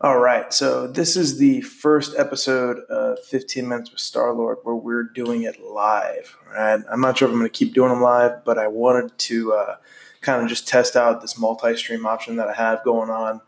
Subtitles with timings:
[0.00, 4.74] All right, so this is the first episode of 15 Minutes with Star Lord where
[4.74, 6.36] we're doing it live.
[6.52, 6.82] Right?
[6.90, 9.52] I'm not sure if I'm going to keep doing them live, but I wanted to
[9.52, 9.76] uh,
[10.20, 13.40] kind of just test out this multi-stream option that I have going on,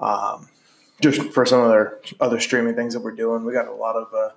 [0.00, 0.48] um,
[1.00, 3.44] just for some other other streaming things that we're doing.
[3.44, 4.30] We got a lot of uh,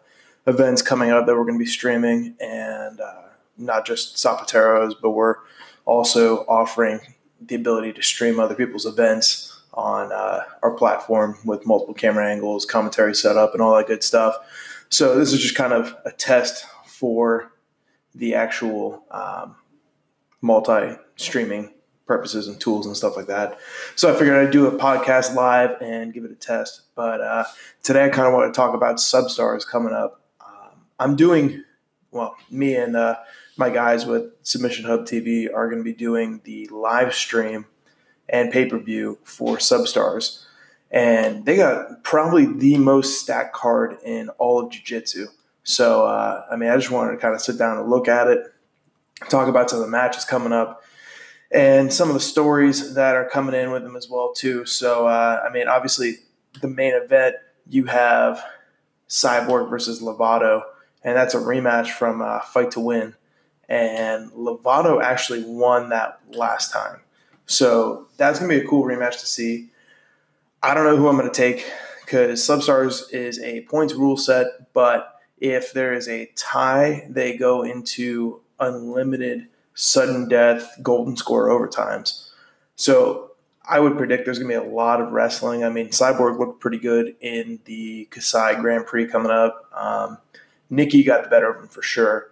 [0.45, 3.23] events coming up that we're going to be streaming, and uh,
[3.57, 5.37] not just Zapateros, but we're
[5.83, 6.99] also offering
[7.41, 12.65] the ability to stream other people's events on uh, our platform with multiple camera angles,
[12.65, 14.35] commentary setup, and all that good stuff.
[14.89, 17.51] So this is just kind of a test for
[18.13, 19.55] the actual um,
[20.41, 21.73] multi-streaming
[22.05, 23.57] purposes and tools and stuff like that.
[23.95, 26.83] So I figured I'd do a podcast live and give it a test.
[26.95, 27.45] But uh,
[27.83, 30.21] today I kind of want to talk about Substars coming up.
[30.39, 31.63] Um, I'm doing
[32.11, 32.35] well.
[32.49, 33.17] Me and uh,
[33.57, 37.65] my guys with Submission Hub TV are going to be doing the live stream
[38.29, 40.43] and pay per view for Substars.
[40.91, 45.27] And they got probably the most stacked card in all of Jiu Jitsu.
[45.63, 48.27] So, uh, I mean, I just wanted to kind of sit down and look at
[48.27, 48.53] it,
[49.29, 50.83] talk about some of the matches coming up,
[51.51, 54.65] and some of the stories that are coming in with them as well, too.
[54.65, 56.17] So, uh, I mean, obviously,
[56.61, 57.35] the main event,
[57.67, 58.43] you have
[59.09, 60.61] Cyborg versus Lovato,
[61.03, 63.15] and that's a rematch from uh, Fight to Win.
[63.67, 67.01] And Lovato actually won that last time.
[67.45, 69.69] So that's to be a cool rematch to see.
[70.63, 71.71] I don't know who I'm to take
[72.03, 77.63] because Substars is a points rule set, but if there is a tie, they go
[77.63, 82.29] into unlimited sudden death golden score overtimes.
[82.75, 83.31] So
[83.67, 85.63] I would predict there's going to be a lot of wrestling.
[85.63, 89.69] I mean, Cyborg looked pretty good in the Kasai Grand Prix coming up.
[89.73, 90.17] Um,
[90.69, 92.29] Nicky got the better of him for sure,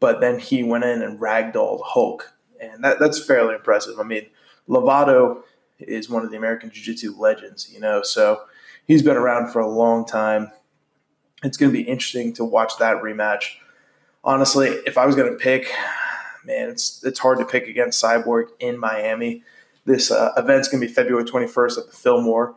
[0.00, 3.98] but then he went in and ragdolled Hulk, and that, that's fairly impressive.
[3.98, 4.26] I mean,
[4.68, 5.42] Lovato
[5.78, 8.42] is one of the American Jiu Jitsu legends, you know, so
[8.86, 10.50] he's been around for a long time.
[11.42, 13.56] It's going to be interesting to watch that rematch.
[14.24, 15.72] Honestly, if I was going to pick,
[16.44, 19.42] man, it's it's hard to pick against Cyborg in Miami.
[19.84, 22.54] This uh, event's going to be February 21st at the Fillmore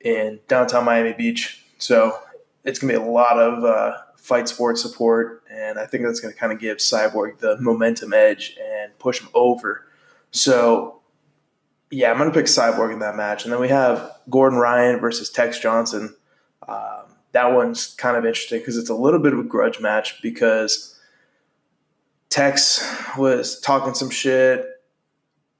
[0.00, 1.64] in downtown Miami Beach.
[1.78, 2.16] So
[2.64, 6.20] it's going to be a lot of uh, fight sport support, and I think that's
[6.20, 9.86] going to kind of give Cyborg the momentum edge and push him over.
[10.30, 11.01] So
[11.92, 13.44] yeah, I'm going to pick Cyborg in that match.
[13.44, 16.16] And then we have Gordon Ryan versus Tex Johnson.
[16.66, 20.22] Um, that one's kind of interesting because it's a little bit of a grudge match
[20.22, 20.98] because
[22.30, 22.82] Tex
[23.18, 24.66] was talking some shit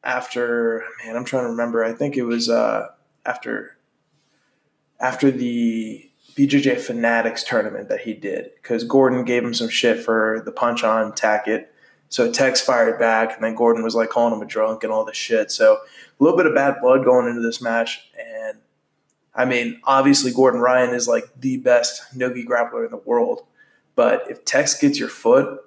[0.02, 1.84] after, man, I'm trying to remember.
[1.84, 2.88] I think it was uh,
[3.26, 3.76] after
[4.98, 10.40] after the BJJ Fanatics tournament that he did because Gordon gave him some shit for
[10.46, 11.66] the punch on Tackett.
[12.12, 15.02] So Tex fired back, and then Gordon was like calling him a drunk and all
[15.02, 15.50] this shit.
[15.50, 18.06] So a little bit of bad blood going into this match.
[18.20, 18.58] And
[19.34, 23.46] I mean, obviously, Gordon Ryan is like the best nogi grappler in the world.
[23.94, 25.58] But if Tex gets your foot,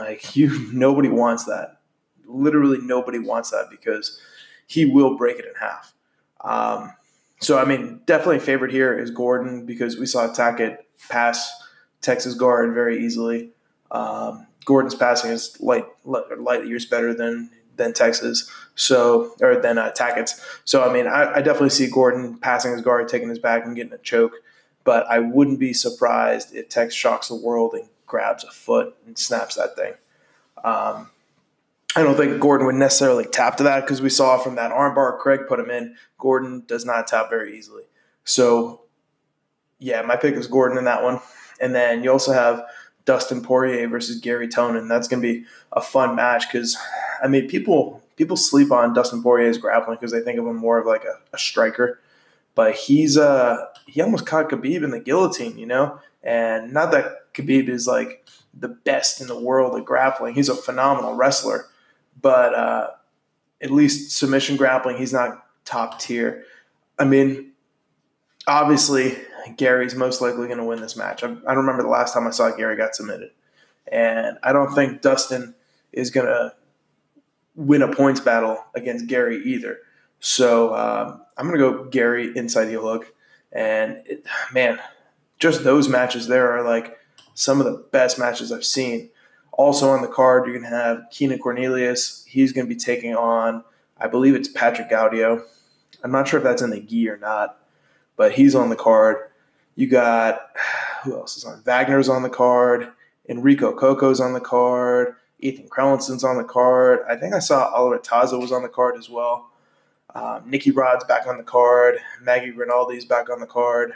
[0.00, 1.78] like you, nobody wants that.
[2.26, 4.20] Literally, nobody wants that because
[4.66, 5.94] he will break it in half.
[6.40, 6.92] Um,
[7.38, 10.78] so, I mean, definitely favorite here is Gordon because we saw Tackett
[11.08, 11.52] pass
[12.00, 13.50] Tex's guard very easily.
[13.92, 18.50] Um, Gordon's passing is light, light years better than than Tex's.
[18.76, 20.40] So or than uh, Tackett's.
[20.64, 23.76] So I mean, I, I, definitely see Gordon passing his guard, taking his back, and
[23.76, 24.34] getting a choke.
[24.82, 29.16] But I wouldn't be surprised if Tex shocks the world and grabs a foot and
[29.16, 29.94] snaps that thing.
[30.62, 31.10] Um,
[31.96, 35.18] I don't think Gordon would necessarily tap to that because we saw from that armbar
[35.18, 35.96] Craig put him in.
[36.18, 37.84] Gordon does not tap very easily.
[38.24, 38.82] So,
[39.78, 41.20] yeah, my pick is Gordon in that one.
[41.60, 42.64] And then you also have
[43.04, 44.88] Dustin Poirier versus Garry Tonon.
[44.88, 46.76] That's going to be a fun match because,
[47.22, 50.78] I mean, people people sleep on Dustin Poirier's grappling because they think of him more
[50.78, 52.00] of like a, a striker,
[52.54, 57.32] but he's uh he almost caught Khabib in the guillotine, you know, and not that
[57.34, 58.26] Khabib is like
[58.58, 60.34] the best in the world at grappling.
[60.34, 61.66] He's a phenomenal wrestler,
[62.20, 62.90] but uh,
[63.60, 66.44] at least submission grappling, he's not top tier.
[66.98, 67.52] I mean,
[68.46, 69.18] obviously
[69.56, 71.22] Garry's most likely going to win this match.
[71.22, 73.30] I, I remember the last time I saw Garry got submitted,
[73.90, 75.54] and I don't think Dustin
[75.92, 76.54] is going to
[77.54, 79.78] win a points battle against Garry either.
[80.20, 83.14] So um, I'm going to go Garry inside heel hook,
[83.52, 84.80] and it, man,
[85.38, 86.98] just those matches there are like
[87.34, 89.10] some of the best matches I've seen.
[89.52, 92.24] Also on the card, you're going to have Keenan Cornelius.
[92.26, 93.62] He's going to be taking on,
[93.98, 95.42] I believe it's Patrick Gaudio.
[96.02, 97.58] I'm not sure if that's in the gi or not,
[98.16, 99.16] but he's on the card.
[99.74, 100.40] You got
[101.04, 101.62] who else is on?
[101.64, 102.90] Wagner's on the card.
[103.28, 105.14] Enrico Cocco's on the card.
[105.40, 107.00] Ethan Crelinsten's on the card.
[107.08, 109.50] I think I saw Oliver Taza was on the card as well.
[110.14, 111.96] Um, Nicky Rod's back on the card.
[112.22, 113.92] Maggie Rinaldi's back on the card.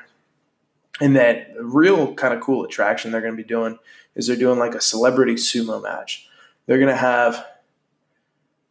[1.00, 3.78] And then the real kind of cool attraction they're going to be doing
[4.14, 6.28] is they're doing like a celebrity sumo match.
[6.66, 7.46] They're going to have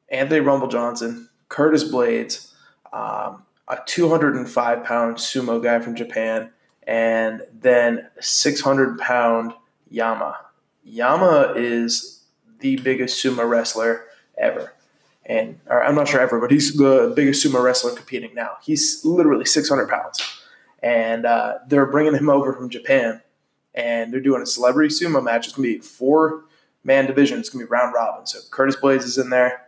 [0.09, 2.51] Anthony Rumble Johnson, Curtis Blaydes,
[2.91, 6.51] um, a 205 pound sumo guy from Japan,
[6.87, 9.53] and then 600 pound
[9.89, 10.37] Yama.
[10.83, 12.23] Yama is
[12.59, 14.05] the biggest sumo wrestler
[14.37, 14.73] ever.
[15.25, 18.51] And I'm not sure ever, but he's the biggest sumo wrestler competing now.
[18.63, 20.21] He's literally 600 pounds.
[20.81, 23.21] And uh, they're bringing him over from Japan.
[23.75, 25.47] And they're doing a celebrity sumo match.
[25.47, 26.45] It's going to be four
[26.85, 27.39] man division.
[27.39, 28.25] It's going to be round robin.
[28.25, 29.67] So Curtis Blaydes is in there.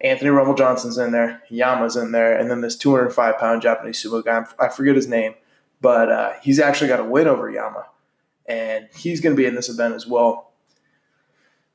[0.00, 4.22] Anthony Rumble Johnson's in there, Yama's in there, and then this 205 pound Japanese sumo
[4.22, 4.44] guy.
[4.58, 5.34] I forget his name,
[5.80, 7.86] but uh, he's actually got a win over Yama,
[8.46, 10.52] and he's going to be in this event as well.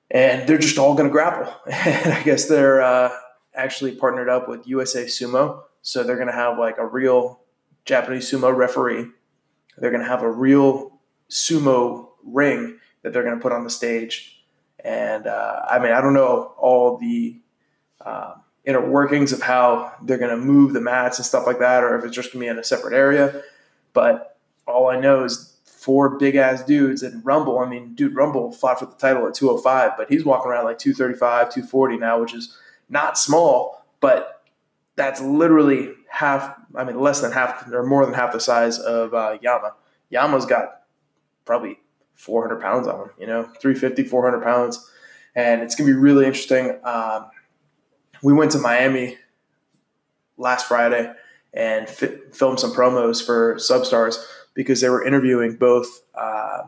[0.10, 1.54] And they're just all going to grapple.
[1.72, 3.12] And I guess they're uh,
[3.54, 7.42] actually partnered up with USA Sumo, so they're going to have like a real
[7.86, 9.08] Japanese sumo referee.
[9.78, 11.00] They're going to have a real
[11.30, 14.44] sumo ring that they're going to put on the stage.
[14.84, 17.40] And uh, I mean, I don't know all the
[18.06, 21.84] um, inner workings of how they're going to move the mats and stuff like that,
[21.84, 23.42] or if it's just going to be in a separate area.
[23.94, 27.60] But all I know is four big ass dudes and Rumble.
[27.60, 30.78] I mean, dude, Rumble fought for the title at 205, but he's walking around like
[30.78, 32.56] 235, 240 now, which is
[32.90, 34.44] not small, but
[34.96, 39.14] that's literally half, I mean, less than half or more than half the size of
[39.14, 39.74] uh, Yama.
[40.12, 40.82] Yama's got
[41.46, 41.80] probably
[42.14, 44.88] 400 pounds on him, you know, 350, 400 pounds.
[45.36, 46.78] And it's going to be really interesting.
[46.84, 47.32] Um,
[48.22, 49.18] we went to Miami
[50.38, 51.12] last Friday
[51.54, 56.64] and filmed some promos for Substars because they were interviewing both uh,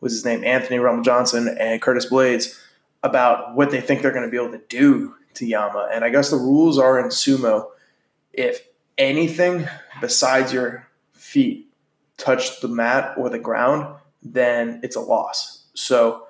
[0.00, 2.58] what's his name Anthony Rumble Johnson and Curtis Blaydes
[3.02, 5.88] about what they think they're going to be able to do to Yama.
[5.92, 7.68] And I guess the rules are in sumo
[8.32, 8.66] if
[8.98, 9.68] anything
[10.00, 11.68] besides your feet
[12.16, 15.64] touch the mat or the ground, then it's a loss.
[15.74, 16.26] So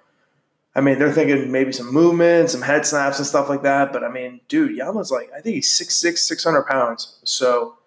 [0.77, 3.93] I mean, they're thinking maybe some movement, some head snaps and stuff like that.
[3.93, 7.19] But I mean, dude, Yama's like, I think he's 6'6, 600 pounds.
[7.25, 7.79] So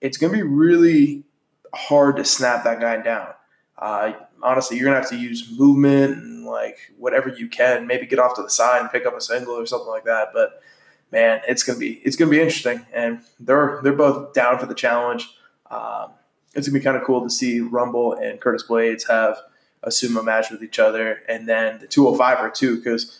[0.00, 1.24] it's going to be really
[1.74, 3.30] hard to snap that guy down.
[3.76, 8.06] Uh, honestly, you're going to have to use movement and like whatever you can, maybe
[8.06, 10.28] get off to the side and pick up a single or something like that.
[10.32, 10.62] But
[11.10, 12.86] man, it's going to be, it's going to be interesting.
[12.92, 15.28] And they're, they're both down for the challenge.
[15.72, 16.12] Um,
[16.54, 19.38] it's going to be kind of cool to see Rumble and Curtis Blaydes have–
[19.82, 23.18] a sumo match with each other, and then the 205 or two because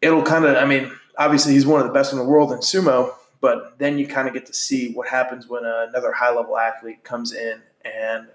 [0.00, 0.56] it'll kind of.
[0.56, 3.98] I mean, obviously he's one of the best in the world in sumo, but then
[3.98, 7.60] you kind of get to see what happens when another high level athlete comes in
[7.84, 8.28] and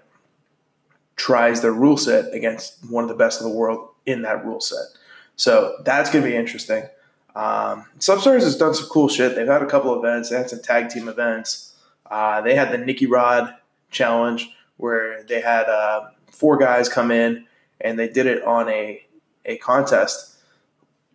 [1.16, 4.60] tries their rule set against one of the best in the world in that rule
[4.60, 4.86] set.
[5.36, 6.84] So that's going to be interesting.
[7.34, 9.36] Um, Substars has done some cool shit.
[9.36, 10.30] They've had a couple events.
[10.30, 11.74] They had some tag team events.
[12.10, 13.54] Uh, they had the Nicky Rod
[13.90, 17.46] challenge where they had uh, four guys come in
[17.80, 19.02] and they did it on a
[19.44, 20.36] a contest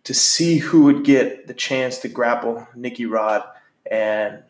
[0.04, 3.42] to see who would get the chance to grapple Nicky Rod,
[3.90, 4.42] and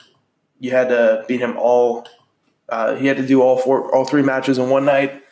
[0.59, 2.07] you had to beat him all.
[2.69, 5.23] Uh, he had to do all four, all three matches in one night,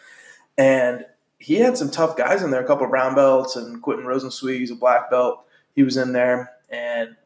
[0.56, 1.05] and
[1.38, 2.62] he had some tough guys in there.
[2.62, 5.44] A couple of brown belts and Quentin Rosenzweig, he's a black belt.
[5.75, 7.17] He was in there, and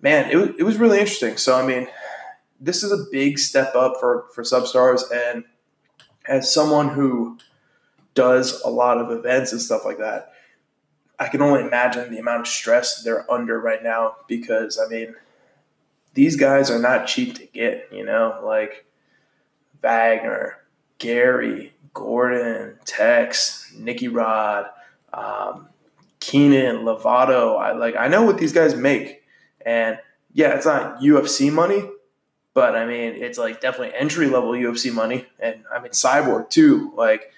[0.00, 1.36] man, it was, it was really interesting.
[1.36, 1.86] So I mean,
[2.58, 5.44] this is a big step up for for substars, and
[6.28, 7.38] as someone who
[8.14, 10.32] does a lot of events and stuff like that,
[11.18, 15.14] I can only imagine the amount of stress they're under right now because, I mean,
[16.14, 18.86] these guys are not cheap to get, you know, like
[19.82, 20.58] Wagner,
[20.98, 24.66] Garry, Gordon, Tex, Nicky Rod,
[25.12, 25.68] um,
[26.20, 27.58] Keenan, Lovato.
[27.58, 29.22] I like I know what these guys make.
[29.64, 29.98] And
[30.32, 31.88] yeah, it's not UFC money,
[32.58, 36.92] but I mean, it's like definitely entry level UFC money, and I mean Cyborg too.
[36.96, 37.30] Like,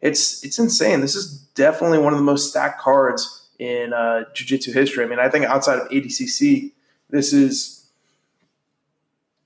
[0.00, 1.00] it's it's insane.
[1.00, 5.04] This is definitely one of the most stacked cards in uh, jiu-jitsu history.
[5.04, 6.72] I mean, I think outside of ADCC,
[7.08, 7.86] this is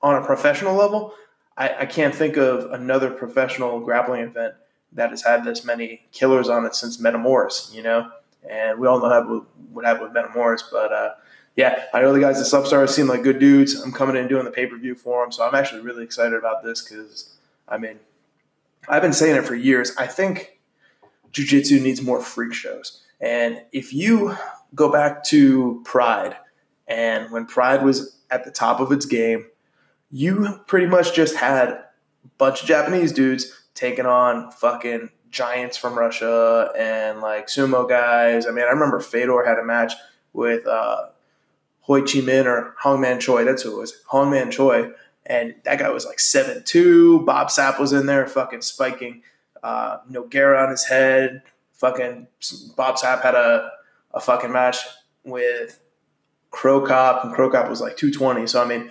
[0.01, 1.13] on a professional level.
[1.59, 4.55] I, I can't think of another professional grappling event
[4.93, 8.11] that has had this many killers on it since Metamoris, you know.
[8.49, 11.11] And we all know what happened with Metamoris, but uh,
[11.59, 13.75] yeah, I know the guys at Substar seem like good dudes.
[13.75, 16.35] I'm coming in doing the pay per view for them, so I'm actually really excited
[16.35, 17.37] about this because
[17.67, 17.99] I mean,
[18.88, 19.93] I've been saying it for years.
[19.99, 20.61] I think
[21.33, 24.37] jujitsu needs more freak shows, and if you
[24.77, 26.37] go back to Pride,
[26.87, 29.45] and when Pride was at the top of its game,
[30.12, 31.85] you pretty much just had a
[32.38, 38.47] bunch of Japanese dudes taking on fucking giants from Russia and like sumo guys.
[38.47, 39.95] I mean, I remember Fedor had a match
[40.33, 40.65] with.
[40.65, 41.07] Uh,
[41.88, 43.45] Hoi Chi Minh or Hong Man Choi.
[43.45, 44.00] That's who it was.
[44.07, 44.90] Hong Man Choi.
[45.26, 47.25] And that guy was like seven two.
[47.25, 49.23] Bob Sapp was in there fucking spiking
[49.62, 51.42] uh, Nogueira on his head.
[51.73, 52.28] Fucking
[52.76, 53.71] Bob Sapp had a,
[54.12, 54.78] a fucking match
[55.25, 55.80] with
[56.50, 58.47] Cro Cop, and Cro Cop was like 220.
[58.47, 58.90] So, I mean,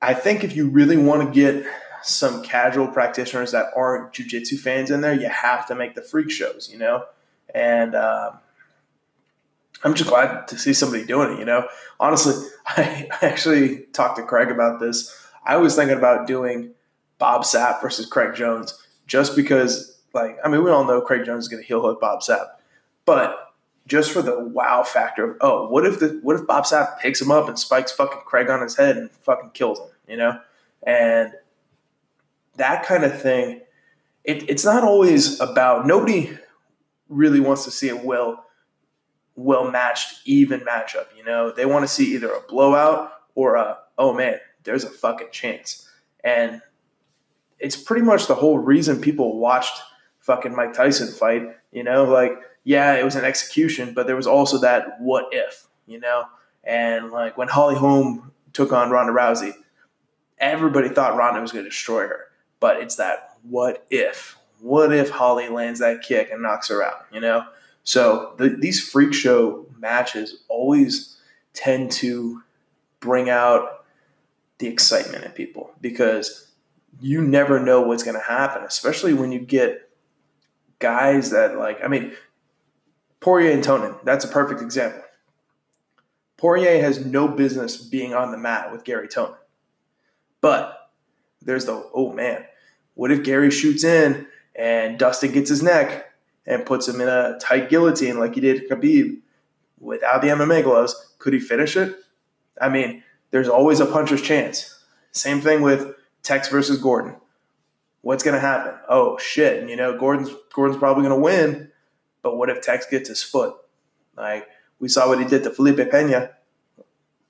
[0.00, 1.66] I think if you really want to get
[2.02, 6.30] some casual practitioners that aren't jujitsu fans in there, you have to make the freak
[6.30, 7.04] shows, you know?
[7.54, 8.38] And um,
[9.84, 11.66] I'm just glad to see somebody doing it, you know?
[11.98, 12.34] Honestly,
[12.66, 15.14] I actually talked to Craig about this.
[15.44, 16.72] I was thinking about doing
[17.18, 21.44] Bob Sapp versus Craig Jones just because, like, I mean, we all know Craig Jones
[21.44, 22.46] is going to heel hook Bob Sapp,
[23.04, 23.52] but
[23.86, 27.20] just for the wow factor of, oh, what if the what if Bob Sapp picks
[27.20, 30.40] him up and spikes fucking Craig on his head and fucking kills him, you know?
[30.84, 31.32] And
[32.56, 33.60] that kind of thing,
[34.24, 36.36] it, it's not always about nobody
[37.08, 38.46] really wants to see a well
[39.36, 41.06] well matched, even matchup.
[41.16, 44.90] You know, they want to see either a blowout or a oh man, there's a
[44.90, 45.88] fucking chance.
[46.24, 46.62] And
[47.58, 49.80] it's pretty much the whole reason people watched
[50.20, 51.56] fucking Mike Tyson fight.
[51.70, 52.32] You know, like
[52.64, 55.66] yeah, it was an execution, but there was also that what if.
[55.86, 56.24] You know,
[56.64, 59.52] and like when Holly Holm took on Ronda Rousey,
[60.38, 62.26] everybody thought Ronda was going to destroy her,
[62.60, 64.36] but it's that what if.
[64.60, 67.06] What if Holly lands that kick and knocks her out?
[67.12, 67.44] You know,
[67.84, 71.16] so the, these freak show matches always
[71.52, 72.42] tend to
[73.00, 73.84] bring out
[74.58, 76.48] the excitement in people because
[77.00, 79.90] you never know what's going to happen, especially when you get
[80.78, 82.12] guys that like, I mean,
[83.20, 85.02] Poirier and Tonon, that's a perfect example.
[86.36, 89.36] Poirier has no business being on the mat with Garry Tonon.
[90.40, 90.90] But
[91.40, 92.44] there's the, oh man,
[92.94, 96.11] what if Garry shoots in and Dustin gets his neck
[96.46, 99.18] and puts him in a tight guillotine like he did Khabib
[99.78, 101.96] without the MMA gloves, could he finish it?
[102.60, 104.78] I mean, there's always a puncher's chance.
[105.10, 107.16] Same thing with Tex versus Gordon.
[108.00, 108.74] What's going to happen?
[108.88, 109.68] Oh shit!
[109.68, 111.70] You know, Gordon's Gordon's probably going to win,
[112.22, 113.54] but what if Tex gets his foot?
[114.16, 114.48] Like
[114.80, 116.30] we saw what he did to Felipe Pena.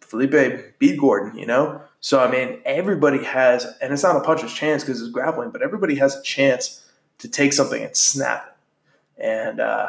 [0.00, 1.83] Felipe beat Gordon, you know.
[2.00, 5.62] So I mean, everybody has, and it's not a puncher's chance because it's grappling, but
[5.62, 6.87] everybody has a chance
[7.19, 8.51] to take something and snap it
[9.19, 9.88] and uh,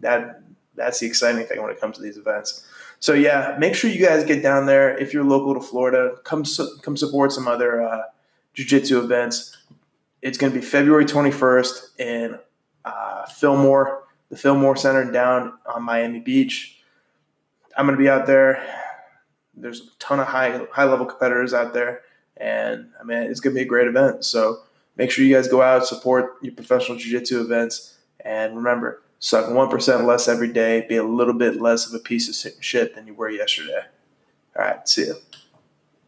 [0.00, 0.42] that
[0.74, 2.66] that's the exciting thing when it comes to these events.
[3.00, 6.16] So yeah, make sure you guys get down there if you're local to Florida.
[6.24, 8.02] Come su- come support some other uh,
[8.54, 9.56] jiu-jitsu events.
[10.22, 12.38] It's going to be February 21st in
[12.84, 16.80] uh, Fillmore, the Fillmore Center down on Miami Beach.
[17.76, 18.64] I'm going to be out there.
[19.54, 22.02] There's a ton of high high level competitors out there,
[22.36, 24.24] and I mean it's going to be a great event.
[24.24, 24.60] So
[24.96, 30.04] make sure you guys go out support your professional jiu-jitsu events and remember, suck 1%
[30.04, 33.14] less every day, be a little bit less of a piece of shit than you
[33.14, 33.82] were yesterday.
[34.56, 35.14] All right, see you.